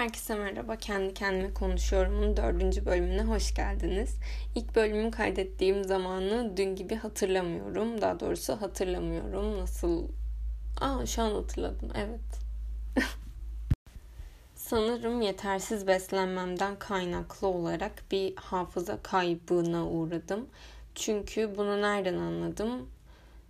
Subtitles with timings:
[0.00, 0.76] Herkese merhaba.
[0.76, 4.16] Kendi kendime konuşuyorumun dördüncü bölümüne hoş geldiniz.
[4.54, 8.00] İlk bölümü kaydettiğim zamanı dün gibi hatırlamıyorum.
[8.00, 9.58] Daha doğrusu hatırlamıyorum.
[9.58, 10.08] Nasıl...
[10.80, 11.90] Aa şu an hatırladım.
[11.94, 12.20] Evet.
[14.54, 20.46] Sanırım yetersiz beslenmemden kaynaklı olarak bir hafıza kaybına uğradım.
[20.94, 22.88] Çünkü bunu nereden anladım?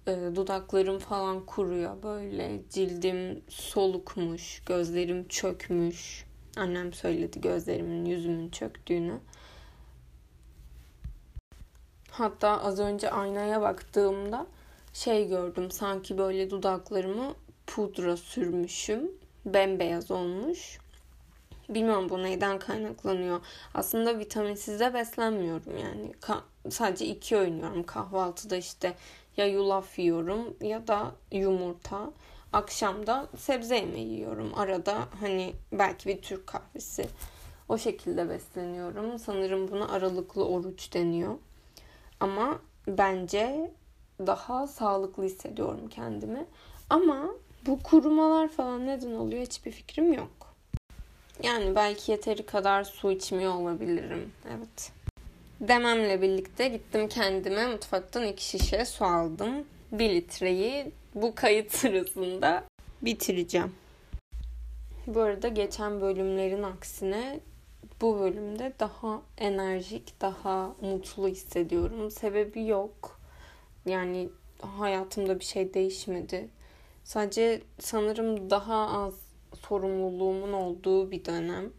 [0.06, 2.60] e, dudaklarım falan kuruyor böyle.
[2.70, 6.29] Cildim solukmuş, gözlerim çökmüş.
[6.56, 9.20] Annem söyledi gözlerimin, yüzümün çöktüğünü.
[12.10, 14.46] Hatta az önce aynaya baktığımda
[14.92, 15.70] şey gördüm.
[15.70, 17.34] Sanki böyle dudaklarımı
[17.66, 19.10] pudra sürmüşüm.
[19.44, 20.78] Bembeyaz olmuş.
[21.68, 23.40] Bilmiyorum bu neyden kaynaklanıyor.
[23.74, 26.12] Aslında vitaminsiz de beslenmiyorum yani.
[26.20, 27.82] Ka- sadece iki öğün yiyorum.
[27.82, 28.94] Kahvaltıda işte
[29.36, 32.10] ya yulaf yiyorum ya da yumurta.
[32.52, 34.52] Akşamda sebze yemeği yiyorum.
[34.58, 37.06] Arada hani belki bir Türk kahvesi.
[37.68, 39.18] O şekilde besleniyorum.
[39.18, 41.34] Sanırım buna aralıklı oruç deniyor.
[42.20, 43.70] Ama bence
[44.26, 46.46] daha sağlıklı hissediyorum kendimi.
[46.90, 47.26] Ama
[47.66, 50.54] bu kurumalar falan neden oluyor hiçbir fikrim yok.
[51.42, 54.32] Yani belki yeteri kadar su içmiyor olabilirim.
[54.48, 54.92] Evet.
[55.60, 59.64] Dememle birlikte gittim kendime mutfaktan iki şişe su aldım.
[59.92, 62.64] Bir litreyi bu kayıt sırasında
[63.02, 63.74] bitireceğim.
[65.06, 67.40] Bu arada geçen bölümlerin aksine
[68.00, 72.10] bu bölümde daha enerjik, daha mutlu hissediyorum.
[72.10, 73.20] Sebebi yok.
[73.86, 74.28] Yani
[74.78, 76.48] hayatımda bir şey değişmedi.
[77.04, 79.14] Sadece sanırım daha az
[79.60, 81.70] sorumluluğumun olduğu bir dönem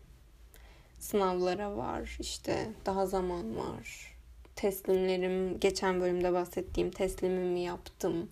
[1.00, 2.18] sınavlara var.
[2.20, 4.16] işte daha zaman var.
[4.56, 8.30] Teslimlerim, geçen bölümde bahsettiğim teslimimi yaptım.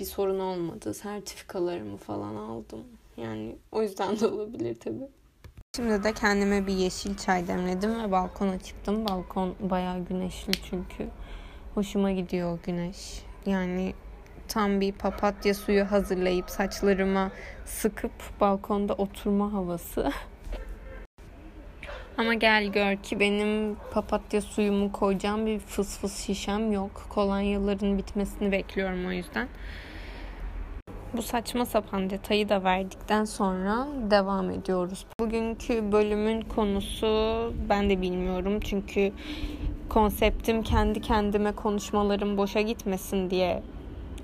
[0.00, 0.94] Bir sorun olmadı.
[0.94, 2.84] Sertifikalarımı falan aldım.
[3.16, 5.08] Yani o yüzden de olabilir tabii.
[5.76, 9.08] Şimdi de kendime bir yeşil çay demledim ve balkona çıktım.
[9.08, 11.08] Balkon bayağı güneşli çünkü.
[11.74, 13.22] Hoşuma gidiyor güneş.
[13.46, 13.94] Yani
[14.48, 17.30] tam bir papatya suyu hazırlayıp saçlarıma
[17.64, 20.12] sıkıp balkonda oturma havası.
[22.18, 27.06] Ama gel gör ki benim papatya suyumu koyacağım bir fıs fıs şişem yok.
[27.08, 29.48] Kolonyaların bitmesini bekliyorum o yüzden.
[31.16, 35.06] Bu saçma sapan detayı da verdikten sonra devam ediyoruz.
[35.20, 37.06] Bugünkü bölümün konusu
[37.68, 38.60] ben de bilmiyorum.
[38.60, 39.12] Çünkü
[39.88, 43.62] konseptim kendi kendime konuşmalarım boşa gitmesin diye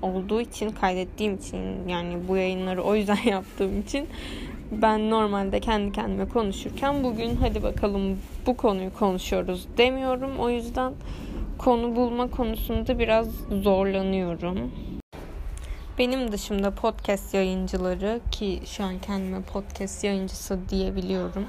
[0.01, 4.07] olduğu için kaydettiğim için yani bu yayınları o yüzden yaptığım için
[4.71, 10.39] ben normalde kendi kendime konuşurken bugün hadi bakalım bu konuyu konuşuyoruz demiyorum.
[10.39, 10.93] O yüzden
[11.57, 13.27] konu bulma konusunda biraz
[13.63, 14.71] zorlanıyorum.
[15.97, 21.45] Benim dışımda podcast yayıncıları ki şu an kendime podcast yayıncısı diyebiliyorum.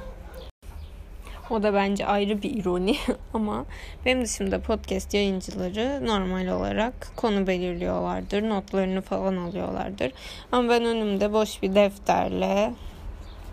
[1.50, 2.96] O da bence ayrı bir ironi
[3.34, 3.64] ama
[4.06, 10.12] benim dışımda podcast yayıncıları normal olarak konu belirliyorlardır, notlarını falan alıyorlardır.
[10.52, 12.74] Ama ben önümde boş bir defterle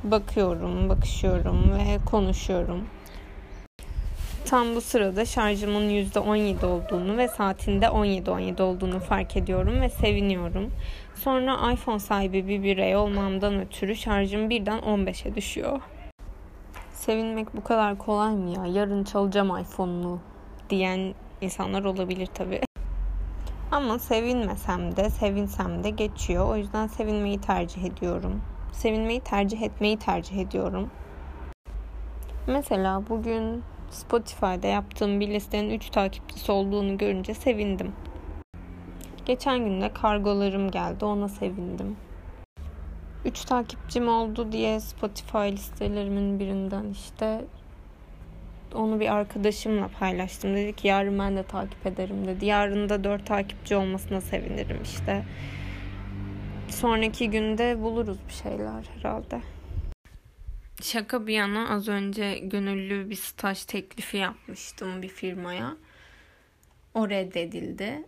[0.04, 2.88] bakıyorum, bakışıyorum ve konuşuyorum.
[4.46, 10.72] Tam bu sırada şarjımın %17 olduğunu ve saatinde 17-17 olduğunu fark ediyorum ve seviniyorum.
[11.16, 15.82] Sonra iPhone sahibi bir birey olmamdan ötürü şarjım birden 15'e düşüyor.
[16.94, 18.66] Sevinmek bu kadar kolay mı ya?
[18.66, 20.20] Yarın çalacağım iPhone'unu
[20.70, 22.62] diyen insanlar olabilir tabii.
[23.72, 26.50] Ama sevinmesem de, sevinsem de geçiyor.
[26.50, 28.42] O yüzden sevinmeyi tercih ediyorum
[28.76, 30.90] sevinmeyi tercih etmeyi tercih ediyorum.
[32.48, 33.64] Mesela bugün
[33.96, 37.94] Spotify'da yaptığım bir listenin 3 takipçisi olduğunu görünce sevindim.
[39.26, 41.98] Geçen gün de kargolarım geldi ona sevindim.
[43.26, 47.46] 3 takipçim oldu diye Spotify listelerimin birinden işte
[48.74, 50.56] onu bir arkadaşımla paylaştım.
[50.56, 52.46] Dedi ki yarın ben de takip ederim dedi.
[52.46, 55.24] Yarın da 4 takipçi olmasına sevinirim işte
[56.70, 59.42] sonraki günde buluruz bir şeyler herhalde.
[60.82, 65.78] Şaka bir yana az önce gönüllü bir staj teklifi yapmıştım bir firmaya.
[66.94, 68.04] O reddedildi.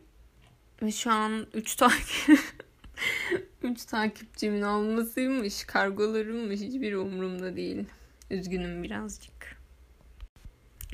[0.81, 2.39] Ve şu an 3 takip
[3.63, 7.85] 3 takipçimin olmasıymış, kargolarımmış hiçbir umurumda değil.
[8.31, 9.57] Üzgünüm birazcık.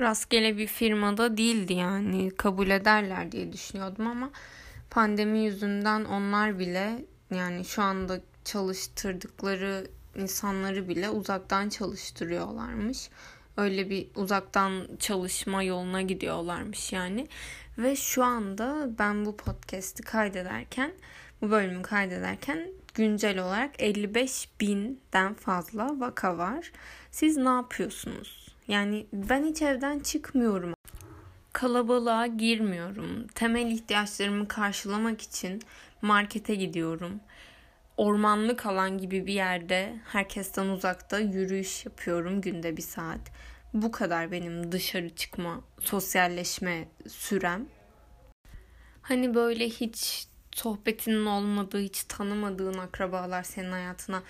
[0.00, 4.30] Rastgele bir firmada değildi yani kabul ederler diye düşünüyordum ama
[4.90, 13.10] pandemi yüzünden onlar bile yani şu anda çalıştırdıkları insanları bile uzaktan çalıştırıyorlarmış.
[13.56, 17.28] Öyle bir uzaktan çalışma yoluna gidiyorlarmış yani.
[17.78, 20.92] Ve şu anda ben bu podcast'i kaydederken,
[21.42, 26.72] bu bölümü kaydederken güncel olarak 55 binden fazla vaka var.
[27.10, 28.48] Siz ne yapıyorsunuz?
[28.68, 30.74] Yani ben hiç evden çıkmıyorum.
[31.52, 33.26] Kalabalığa girmiyorum.
[33.34, 35.62] Temel ihtiyaçlarımı karşılamak için
[36.02, 37.20] markete gidiyorum.
[37.96, 43.20] Ormanlık alan gibi bir yerde herkesten uzakta yürüyüş yapıyorum günde bir saat.
[43.74, 47.66] Bu kadar benim dışarı çıkma, sosyalleşme sürem.
[49.02, 54.22] Hani böyle hiç sohbetinin olmadığı, hiç tanımadığın akrabalar senin hayatına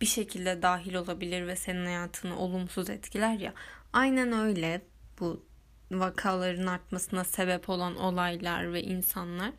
[0.00, 3.54] bir şekilde dahil olabilir ve senin hayatını olumsuz etkiler ya.
[3.92, 4.82] Aynen öyle
[5.20, 5.44] bu
[5.90, 9.52] vakaların artmasına sebep olan olaylar ve insanlar.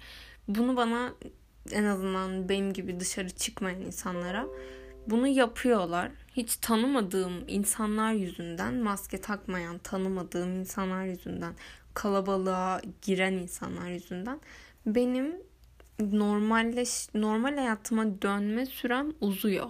[0.48, 1.14] Bunu bana
[1.74, 4.48] en azından benim gibi dışarı çıkmayan insanlara
[5.08, 6.12] bunu yapıyorlar.
[6.34, 11.54] Hiç tanımadığım insanlar yüzünden, maske takmayan, tanımadığım insanlar yüzünden,
[11.94, 14.40] kalabalığa giren insanlar yüzünden
[14.86, 15.36] benim
[16.00, 19.70] normalleş normal hayatıma dönme sürem uzuyor.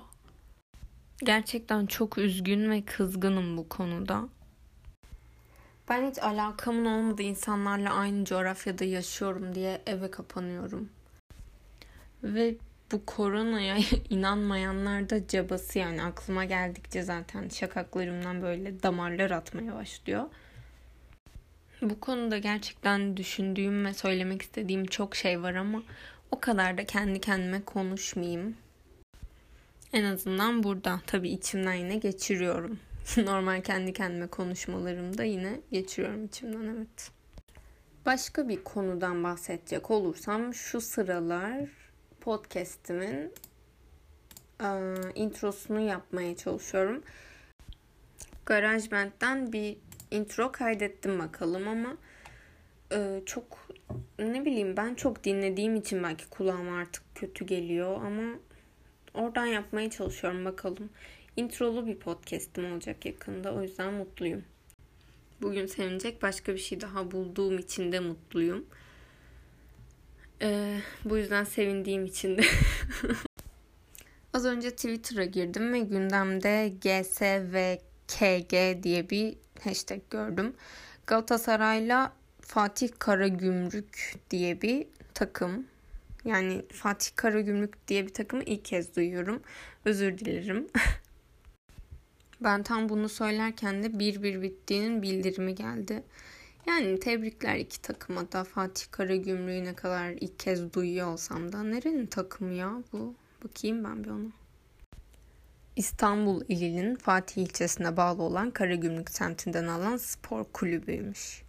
[1.23, 4.29] Gerçekten çok üzgün ve kızgınım bu konuda.
[5.89, 10.89] Ben hiç alakamın olmadığı insanlarla aynı coğrafyada yaşıyorum diye eve kapanıyorum.
[12.23, 12.55] Ve
[12.91, 13.77] bu koronaya
[14.09, 20.23] inanmayanlar da cabası yani aklıma geldikçe zaten şakaklarımdan böyle damarlar atmaya başlıyor.
[21.81, 25.83] Bu konuda gerçekten düşündüğüm ve söylemek istediğim çok şey var ama
[26.31, 28.55] o kadar da kendi kendime konuşmayayım.
[29.93, 32.79] En azından burada tabii içimden yine geçiriyorum.
[33.17, 37.11] Normal kendi kendime konuşmalarımda yine geçiriyorum içimden evet.
[38.05, 41.69] Başka bir konudan bahsedecek olursam şu sıralar
[42.21, 43.33] podcast'imin
[44.61, 44.67] e,
[45.15, 47.03] introsunu yapmaya çalışıyorum.
[48.45, 49.77] GarageBand'den bir
[50.11, 51.97] intro kaydettim bakalım ama
[52.91, 53.67] e, çok
[54.19, 58.39] ne bileyim ben çok dinlediğim için belki kulağıma artık kötü geliyor ama
[59.13, 60.89] oradan yapmaya çalışıyorum bakalım.
[61.37, 64.43] Introlu bir podcast'im olacak yakında o yüzden mutluyum.
[65.41, 68.65] Bugün sevinecek başka bir şey daha bulduğum için de mutluyum.
[70.41, 72.41] Ee, bu yüzden sevindiğim için de.
[74.33, 80.53] Az önce Twitter'a girdim ve gündemde GS ve KG diye bir hashtag gördüm.
[81.07, 85.65] Galatasaray'la Fatih Karagümrük diye bir takım.
[86.25, 89.41] Yani Fatih Karagümrük diye bir takımı ilk kez duyuyorum.
[89.85, 90.67] Özür dilerim.
[92.41, 96.03] ben tam bunu söylerken de bir bir bittiğinin bildirimi geldi.
[96.69, 102.05] Yani tebrikler iki takıma da Fatih Karagümrük'ü ne kadar ilk kez duyuyor olsam da nerenin
[102.05, 103.15] takımı ya bu?
[103.43, 104.29] Bakayım ben bir ona.
[105.75, 111.41] İstanbul ilinin Fatih ilçesine bağlı olan Karagümrük semtinden alan spor kulübüymüş.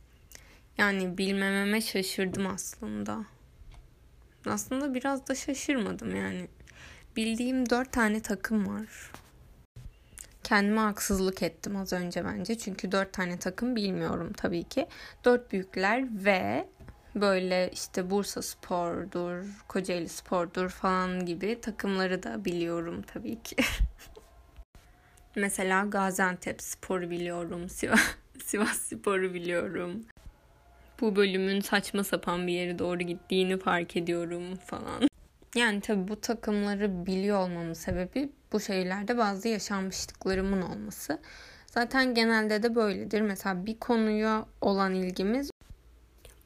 [0.79, 3.25] Yani bilmememe şaşırdım aslında.
[4.47, 6.49] Aslında biraz da şaşırmadım yani.
[7.17, 9.13] Bildiğim dört tane takım var.
[10.50, 12.58] Kendime haksızlık ettim az önce bence.
[12.58, 14.87] Çünkü dört tane takım bilmiyorum tabii ki.
[15.25, 16.69] Dört büyükler ve
[17.14, 23.56] böyle işte Bursa Spor'dur, Kocaeli Spor'dur falan gibi takımları da biliyorum tabii ki.
[25.37, 28.00] Mesela Gaziantep Spor'u biliyorum, Sivas,
[28.44, 30.05] Sivas Spor'u biliyorum.
[31.00, 35.10] Bu bölümün saçma sapan bir yere doğru gittiğini fark ediyorum falan.
[35.55, 41.19] Yani tabii bu takımları biliyor olmamın sebebi bu şehirlerde bazı yaşanmışlıklarımın olması.
[41.67, 43.21] Zaten genelde de böyledir.
[43.21, 45.50] Mesela bir konuya olan ilgimiz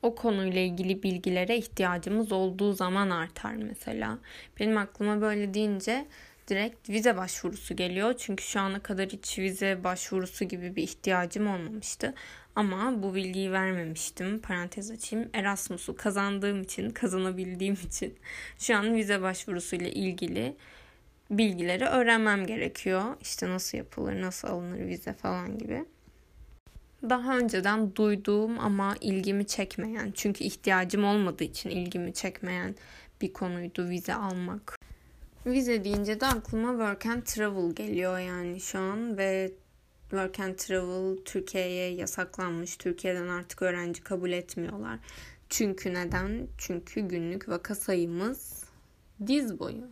[0.02, 4.18] o konuyla ilgili bilgilere ihtiyacımız olduğu zaman artar mesela.
[4.60, 6.06] Benim aklıma böyle deyince
[6.48, 8.14] direkt vize başvurusu geliyor.
[8.18, 12.14] Çünkü şu ana kadar hiç vize başvurusu gibi bir ihtiyacım olmamıştı.
[12.56, 14.40] Ama bu bilgiyi vermemiştim.
[14.40, 15.28] Parantez açayım.
[15.32, 18.14] Erasmus'u kazandığım için, kazanabildiğim için
[18.58, 20.56] şu an vize başvurusu ile ilgili
[21.30, 23.04] bilgileri öğrenmem gerekiyor.
[23.20, 25.84] İşte nasıl yapılır, nasıl alınır vize falan gibi.
[27.02, 32.74] Daha önceden duyduğum ama ilgimi çekmeyen, çünkü ihtiyacım olmadığı için ilgimi çekmeyen
[33.20, 34.78] bir konuydu vize almak.
[35.46, 39.52] Vize deyince de aklıma work and travel geliyor yani şu an ve
[40.14, 42.76] work and travel Türkiye'ye yasaklanmış.
[42.76, 44.98] Türkiye'den artık öğrenci kabul etmiyorlar.
[45.48, 46.48] Çünkü neden?
[46.58, 48.64] Çünkü günlük vaka sayımız
[49.26, 49.88] diz boyu.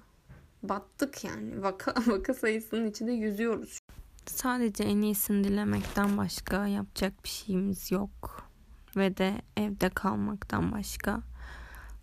[0.62, 1.62] Battık yani.
[1.62, 3.78] Vaka, vaka sayısının içinde yüzüyoruz.
[4.26, 8.48] Sadece en iyisini dilemekten başka yapacak bir şeyimiz yok.
[8.96, 11.22] Ve de evde kalmaktan başka.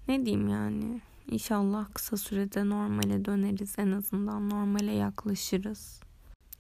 [0.08, 1.02] Ne diyeyim yani?
[1.28, 3.76] İnşallah kısa sürede normale döneriz.
[3.78, 6.02] En azından normale yaklaşırız.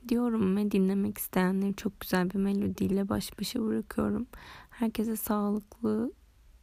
[0.08, 4.27] Diyorum ve dinlemek isteyenleri çok güzel bir melodiyle baş başa bırakıyorum.
[4.70, 6.12] Herkese sağlıklı,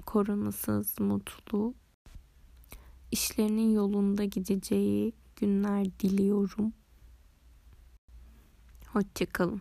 [0.06, 1.74] koronasız, mutlu,
[3.10, 6.72] işlerinin yolunda gideceği, günler diliyorum.
[8.92, 9.60] Hoşçakalın.